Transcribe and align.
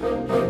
Thank 0.00 0.30
you. 0.30 0.49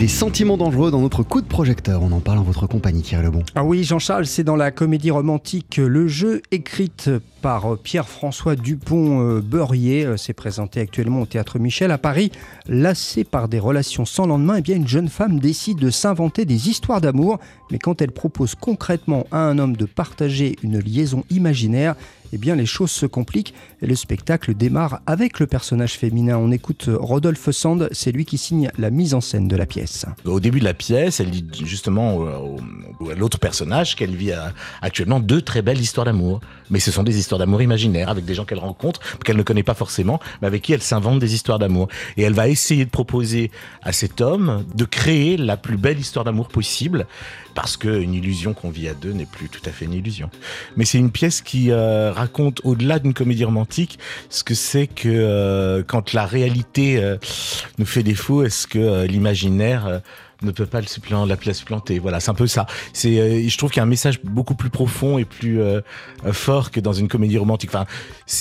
Des 0.00 0.08
sentiments 0.08 0.56
dangereux 0.56 0.90
dans 0.90 1.02
notre 1.02 1.22
coup 1.22 1.42
de 1.42 1.46
projecteur. 1.46 2.02
On 2.02 2.10
en 2.12 2.20
parle 2.20 2.38
en 2.38 2.42
votre 2.42 2.66
compagnie, 2.66 3.02
Thierry 3.02 3.24
Lebon. 3.24 3.42
Ah 3.54 3.64
oui, 3.64 3.84
Jean-Charles, 3.84 4.24
c'est 4.24 4.44
dans 4.44 4.56
la 4.56 4.70
comédie 4.70 5.10
romantique 5.10 5.76
Le 5.76 6.08
Jeu, 6.08 6.40
écrite 6.52 7.10
par 7.42 7.76
Pierre-François 7.76 8.56
Dupont-Beurrier. 8.56 10.14
C'est 10.16 10.32
présenté 10.32 10.80
actuellement 10.80 11.20
au 11.20 11.26
Théâtre 11.26 11.58
Michel 11.58 11.90
à 11.90 11.98
Paris. 11.98 12.32
Lassée 12.66 13.24
par 13.24 13.48
des 13.48 13.58
relations 13.58 14.06
sans 14.06 14.24
lendemain, 14.24 14.56
eh 14.56 14.62
bien, 14.62 14.76
une 14.76 14.88
jeune 14.88 15.10
femme 15.10 15.38
décide 15.38 15.78
de 15.78 15.90
s'inventer 15.90 16.46
des 16.46 16.70
histoires 16.70 17.02
d'amour. 17.02 17.38
Mais 17.70 17.78
quand 17.78 18.00
elle 18.00 18.12
propose 18.12 18.54
concrètement 18.54 19.26
à 19.30 19.40
un 19.40 19.58
homme 19.58 19.76
de 19.76 19.84
partager 19.84 20.56
une 20.62 20.78
liaison 20.78 21.24
imaginaire, 21.28 21.94
eh 22.32 22.38
bien 22.38 22.54
les 22.54 22.66
choses 22.66 22.90
se 22.90 23.06
compliquent 23.06 23.54
et 23.82 23.86
le 23.86 23.96
spectacle 23.96 24.54
démarre 24.54 25.00
avec 25.06 25.40
le 25.40 25.46
personnage 25.46 25.94
féminin. 25.94 26.38
On 26.38 26.52
écoute 26.52 26.88
Rodolphe 26.88 27.50
Sand, 27.50 27.88
c'est 27.92 28.12
lui 28.12 28.24
qui 28.24 28.38
signe 28.38 28.70
la 28.78 28.90
mise 28.90 29.14
en 29.14 29.20
scène 29.20 29.48
de 29.48 29.56
la 29.56 29.66
pièce. 29.66 29.89
Au 30.24 30.40
début 30.40 30.60
de 30.60 30.64
la 30.64 30.74
pièce, 30.74 31.20
elle 31.20 31.30
dit 31.30 31.46
justement 31.64 32.24
à 32.26 33.14
l'autre 33.14 33.38
personnage 33.38 33.96
qu'elle 33.96 34.14
vit 34.14 34.32
actuellement 34.82 35.20
deux 35.20 35.42
très 35.42 35.62
belles 35.62 35.80
histoires 35.80 36.04
d'amour. 36.04 36.40
Mais 36.70 36.78
ce 36.78 36.92
sont 36.92 37.02
des 37.02 37.18
histoires 37.18 37.38
d'amour 37.38 37.62
imaginaires 37.62 38.08
avec 38.08 38.24
des 38.24 38.34
gens 38.34 38.44
qu'elle 38.44 38.60
rencontre, 38.60 39.00
qu'elle 39.24 39.36
ne 39.36 39.42
connaît 39.42 39.64
pas 39.64 39.74
forcément, 39.74 40.20
mais 40.40 40.46
avec 40.46 40.62
qui 40.62 40.72
elle 40.72 40.82
s'invente 40.82 41.18
des 41.18 41.34
histoires 41.34 41.58
d'amour. 41.58 41.88
Et 42.16 42.22
elle 42.22 42.32
va 42.32 42.48
essayer 42.48 42.84
de 42.84 42.90
proposer 42.90 43.50
à 43.82 43.92
cet 43.92 44.20
homme 44.20 44.64
de 44.74 44.84
créer 44.84 45.36
la 45.36 45.56
plus 45.56 45.76
belle 45.76 45.98
histoire 45.98 46.24
d'amour 46.24 46.48
possible 46.48 47.06
parce 47.54 47.76
qu'une 47.76 48.14
illusion 48.14 48.54
qu'on 48.54 48.70
vit 48.70 48.88
à 48.88 48.94
deux 48.94 49.12
n'est 49.12 49.26
plus 49.26 49.48
tout 49.48 49.60
à 49.64 49.70
fait 49.70 49.84
une 49.84 49.94
illusion. 49.94 50.30
Mais 50.76 50.84
c'est 50.84 50.98
une 50.98 51.10
pièce 51.10 51.42
qui 51.42 51.70
euh, 51.70 52.12
raconte, 52.12 52.60
au-delà 52.64 52.98
d'une 52.98 53.14
comédie 53.14 53.44
romantique, 53.44 53.98
ce 54.28 54.44
que 54.44 54.54
c'est 54.54 54.86
que 54.86 55.08
euh, 55.08 55.82
quand 55.86 56.12
la 56.12 56.26
réalité 56.26 56.98
euh, 56.98 57.16
nous 57.80 57.86
fait 57.86 58.02
défaut, 58.02 58.44
est-ce 58.44 58.66
que 58.66 59.06
l'imaginaire 59.06 60.02
ne 60.42 60.50
peut 60.50 60.66
pas 60.66 60.80
le 60.80 60.86
supplanter, 60.86 61.28
la 61.28 61.36
place 61.36 61.62
planter. 61.62 61.98
Voilà, 61.98 62.20
c'est 62.20 62.30
un 62.30 62.34
peu 62.34 62.46
ça. 62.46 62.66
C'est, 62.92 63.18
euh, 63.18 63.48
je 63.48 63.58
trouve 63.58 63.70
qu'il 63.70 63.78
y 63.78 63.80
a 63.80 63.84
un 63.84 63.86
message 63.86 64.22
beaucoup 64.22 64.54
plus 64.54 64.70
profond 64.70 65.18
et 65.18 65.24
plus 65.24 65.60
euh, 65.60 65.80
euh, 66.24 66.32
fort 66.32 66.70
que 66.70 66.80
dans 66.80 66.92
une 66.92 67.08
comédie 67.08 67.38
romantique. 67.38 67.70
Enfin, 67.72 67.86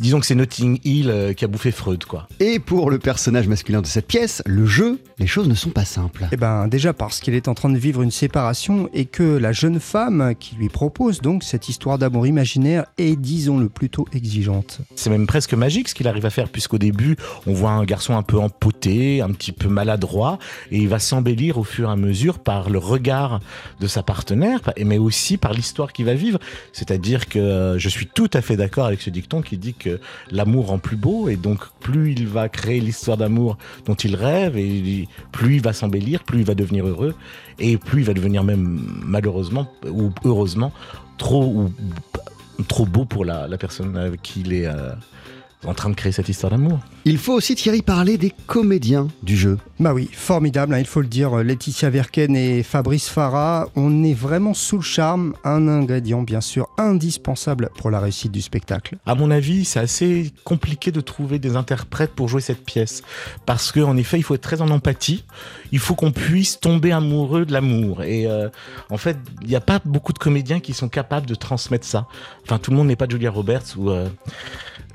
disons 0.00 0.20
que 0.20 0.26
c'est 0.26 0.34
Notting 0.34 0.80
Hill 0.84 1.34
qui 1.36 1.44
a 1.44 1.48
bouffé 1.48 1.70
Freud, 1.70 2.04
quoi. 2.04 2.28
Et 2.40 2.58
pour 2.58 2.90
le 2.90 2.98
personnage 2.98 3.48
masculin 3.48 3.82
de 3.82 3.86
cette 3.86 4.06
pièce, 4.06 4.42
le 4.46 4.66
jeu, 4.66 5.00
les 5.18 5.26
choses 5.26 5.48
ne 5.48 5.54
sont 5.54 5.70
pas 5.70 5.84
simples. 5.84 6.26
Eh 6.32 6.36
ben, 6.36 6.68
déjà 6.68 6.92
parce 6.92 7.20
qu'il 7.20 7.34
est 7.34 7.48
en 7.48 7.54
train 7.54 7.70
de 7.70 7.78
vivre 7.78 8.02
une 8.02 8.10
séparation 8.10 8.88
et 8.92 9.06
que 9.06 9.22
la 9.22 9.52
jeune 9.52 9.80
femme 9.80 10.34
qui 10.38 10.56
lui 10.56 10.68
propose 10.68 11.20
donc 11.20 11.42
cette 11.42 11.68
histoire 11.68 11.98
d'amour 11.98 12.26
imaginaire 12.26 12.84
est, 12.98 13.16
disons-le, 13.16 13.68
plutôt 13.68 14.06
exigeante. 14.12 14.80
C'est 14.94 15.10
même 15.10 15.26
presque 15.26 15.54
magique 15.54 15.88
ce 15.88 15.94
qu'il 15.94 16.08
arrive 16.08 16.26
à 16.26 16.30
faire, 16.30 16.48
puisqu'au 16.48 16.78
début, 16.78 17.16
on 17.46 17.52
voit 17.52 17.70
un 17.70 17.84
garçon 17.84 18.16
un 18.16 18.22
peu 18.22 18.38
empoté, 18.38 19.22
un 19.22 19.30
petit 19.30 19.52
peu 19.52 19.68
maladroit, 19.68 20.38
et 20.70 20.78
il 20.78 20.88
va 20.88 20.98
s'embellir 20.98 21.58
au 21.58 21.64
fur 21.64 21.85
à 21.90 21.96
mesure 21.96 22.38
par 22.38 22.70
le 22.70 22.78
regard 22.78 23.40
de 23.80 23.86
sa 23.86 24.02
partenaire, 24.02 24.60
mais 24.84 24.98
aussi 24.98 25.36
par 25.36 25.52
l'histoire 25.52 25.92
qu'il 25.92 26.04
va 26.04 26.14
vivre. 26.14 26.38
C'est-à-dire 26.72 27.28
que 27.28 27.76
je 27.78 27.88
suis 27.88 28.06
tout 28.06 28.30
à 28.32 28.40
fait 28.40 28.56
d'accord 28.56 28.86
avec 28.86 29.00
ce 29.00 29.10
dicton 29.10 29.42
qui 29.42 29.56
dit 29.56 29.74
que 29.74 30.00
l'amour 30.30 30.68
rend 30.68 30.78
plus 30.78 30.96
beau, 30.96 31.28
et 31.28 31.36
donc 31.36 31.60
plus 31.80 32.12
il 32.12 32.26
va 32.26 32.48
créer 32.48 32.80
l'histoire 32.80 33.16
d'amour 33.16 33.58
dont 33.84 33.94
il 33.94 34.14
rêve, 34.16 34.56
et 34.56 35.08
plus 35.32 35.56
il 35.56 35.62
va 35.62 35.72
s'embellir, 35.72 36.24
plus 36.24 36.40
il 36.40 36.46
va 36.46 36.54
devenir 36.54 36.86
heureux, 36.86 37.14
et 37.58 37.76
plus 37.76 38.02
il 38.02 38.04
va 38.04 38.14
devenir 38.14 38.44
même 38.44 38.80
malheureusement 39.04 39.70
ou 39.88 40.10
heureusement 40.24 40.72
trop 41.18 41.70
trop 42.68 42.86
beau 42.86 43.04
pour 43.04 43.24
la, 43.24 43.48
personne 43.58 43.96
avec 43.96 44.22
qui 44.22 44.40
il 44.40 44.52
est. 44.52 44.66
Euh, 44.66 44.92
en 45.64 45.74
train 45.74 45.90
de 45.90 45.94
créer 45.94 46.12
cette 46.12 46.28
histoire 46.28 46.50
d'amour. 46.50 46.80
Il 47.04 47.18
faut 47.18 47.32
aussi 47.32 47.54
Thierry 47.54 47.82
parler 47.82 48.18
des 48.18 48.32
comédiens 48.46 49.08
du 49.22 49.36
jeu. 49.36 49.58
Bah 49.78 49.94
oui, 49.94 50.08
formidable, 50.12 50.74
hein, 50.74 50.78
il 50.78 50.86
faut 50.86 51.00
le 51.00 51.06
dire. 51.06 51.36
Laetitia 51.36 51.90
Verken 51.90 52.36
et 52.36 52.62
Fabrice 52.62 53.08
Farah, 53.08 53.68
on 53.76 54.04
est 54.04 54.14
vraiment 54.14 54.54
sous 54.54 54.76
le 54.76 54.82
charme, 54.82 55.34
un 55.44 55.68
ingrédient 55.68 56.22
bien 56.22 56.40
sûr 56.40 56.68
indispensable 56.78 57.70
pour 57.78 57.90
la 57.90 58.00
réussite 58.00 58.32
du 58.32 58.42
spectacle. 58.42 58.96
À 59.06 59.14
mon 59.14 59.30
avis, 59.30 59.64
c'est 59.64 59.80
assez 59.80 60.32
compliqué 60.44 60.92
de 60.92 61.00
trouver 61.00 61.38
des 61.38 61.56
interprètes 61.56 62.12
pour 62.12 62.28
jouer 62.28 62.40
cette 62.40 62.64
pièce 62.64 63.02
parce 63.44 63.72
qu'en 63.72 63.96
effet, 63.96 64.18
il 64.18 64.22
faut 64.22 64.34
être 64.34 64.40
très 64.40 64.60
en 64.62 64.70
empathie. 64.70 65.24
Il 65.72 65.78
faut 65.78 65.94
qu'on 65.94 66.12
puisse 66.12 66.60
tomber 66.60 66.92
amoureux 66.92 67.44
de 67.44 67.52
l'amour 67.52 68.02
et 68.02 68.26
euh, 68.26 68.48
en 68.90 68.96
fait, 68.96 69.16
il 69.42 69.48
n'y 69.48 69.56
a 69.56 69.60
pas 69.60 69.80
beaucoup 69.84 70.12
de 70.12 70.18
comédiens 70.18 70.60
qui 70.60 70.72
sont 70.72 70.88
capables 70.88 71.26
de 71.26 71.34
transmettre 71.34 71.86
ça. 71.86 72.06
Enfin, 72.44 72.58
tout 72.58 72.70
le 72.70 72.76
monde 72.76 72.88
n'est 72.88 72.96
pas 72.96 73.06
Julia 73.08 73.30
Roberts 73.30 73.76
ou 73.76 73.90
euh, 73.90 74.08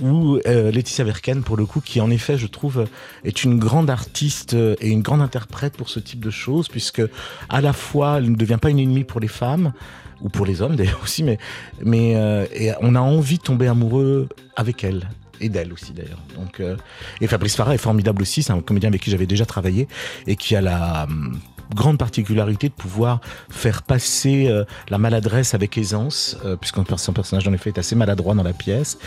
ou 0.00 0.38
euh, 0.46 0.70
Laetitia 0.70 1.04
Verken 1.04 1.42
pour 1.42 1.56
le 1.56 1.66
coup 1.66 1.80
qui 1.80 2.00
en 2.00 2.10
effet 2.10 2.38
je 2.38 2.46
trouve 2.46 2.86
est 3.24 3.44
une 3.44 3.58
grande 3.58 3.90
artiste 3.90 4.54
et 4.54 4.88
une 4.88 5.02
grande 5.02 5.20
interprète 5.20 5.76
pour 5.76 5.88
ce 5.88 6.00
type 6.00 6.20
de 6.20 6.30
choses 6.30 6.68
puisque 6.68 7.02
à 7.48 7.60
la 7.60 7.72
fois 7.72 8.18
elle 8.18 8.30
ne 8.30 8.36
devient 8.36 8.58
pas 8.60 8.70
une 8.70 8.78
ennemie 8.78 9.04
pour 9.04 9.20
les 9.20 9.28
femmes 9.28 9.72
ou 10.20 10.28
pour 10.28 10.46
les 10.46 10.62
hommes 10.62 10.76
d'ailleurs 10.76 11.00
aussi 11.02 11.22
mais 11.22 11.38
mais 11.82 12.14
euh, 12.16 12.46
et 12.54 12.72
on 12.80 12.94
a 12.94 13.00
envie 13.00 13.38
de 13.38 13.42
tomber 13.42 13.66
amoureux 13.66 14.28
avec 14.56 14.84
elle 14.84 15.08
et 15.42 15.48
d'elle 15.48 15.72
aussi 15.72 15.92
d'ailleurs. 15.92 16.20
Donc 16.36 16.60
euh, 16.60 16.76
et 17.20 17.26
Fabrice 17.26 17.56
Farah 17.56 17.74
est 17.74 17.78
formidable 17.78 18.22
aussi, 18.22 18.42
c'est 18.42 18.52
un 18.52 18.60
comédien 18.60 18.88
avec 18.88 19.02
qui 19.02 19.10
j'avais 19.10 19.26
déjà 19.26 19.44
travaillé 19.44 19.88
et 20.26 20.36
qui 20.36 20.56
a 20.56 20.60
la 20.60 21.04
hum, 21.04 21.38
grande 21.74 21.98
particularité 21.98 22.68
de 22.68 22.74
pouvoir 22.74 23.20
faire 23.50 23.82
passer 23.82 24.48
euh, 24.48 24.64
la 24.88 24.98
maladresse 24.98 25.54
avec 25.54 25.78
aisance, 25.78 26.36
euh, 26.44 26.56
puisqu'un 26.56 26.84
personnage 26.84 27.46
en 27.46 27.52
effet 27.52 27.70
est 27.70 27.78
assez 27.78 27.96
maladroit 27.96 28.34
dans 28.34 28.42
la 28.42 28.52
pièce, 28.52 28.98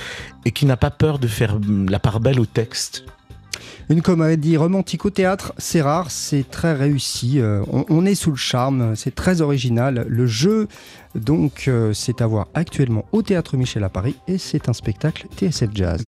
et 0.45 0.51
qui 0.51 0.65
n'a 0.65 0.77
pas 0.77 0.91
peur 0.91 1.19
de 1.19 1.27
faire 1.27 1.55
hum, 1.55 1.89
la 1.89 1.99
part 1.99 2.19
belle 2.19 2.39
au 2.39 2.45
texte. 2.45 3.05
Une 3.89 4.01
comédie 4.01 4.57
romantique 4.57 5.05
au 5.05 5.11
théâtre, 5.11 5.53
c'est 5.59 5.81
rare, 5.81 6.09
c'est 6.09 6.49
très 6.49 6.73
réussi. 6.73 7.39
Euh, 7.39 7.63
on, 7.69 8.05
est 8.05 8.15
sous 8.15 8.31
le 8.31 8.35
charme, 8.35 8.95
c'est 8.95 9.13
très 9.13 9.41
original. 9.41 10.05
Le 10.09 10.25
jeu, 10.25 10.67
donc, 11.13 11.69
c'est 11.93 12.21
à 12.21 12.27
voir 12.27 12.47
actuellement 12.55 13.05
au 13.11 13.21
théâtre 13.21 13.57
Michel 13.57 13.83
à 13.83 13.89
Paris 13.89 14.15
et 14.27 14.39
c'est 14.39 14.69
un 14.69 14.73
spectacle 14.73 15.27
TSF 15.37 15.69
Jazz. 15.73 16.03